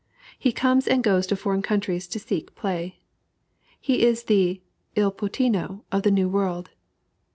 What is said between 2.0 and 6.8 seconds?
to seek play. He is the "Il Puttino" of the New World.